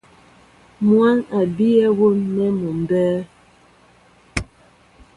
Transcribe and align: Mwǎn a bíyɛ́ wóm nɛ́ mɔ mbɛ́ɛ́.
Mwǎn 0.87 1.17
a 1.37 1.39
bíyɛ́ 1.55 1.89
wóm 1.97 2.15
nɛ́ 2.35 2.49
mɔ 2.59 2.69
mbɛ́ɛ́. 2.81 3.21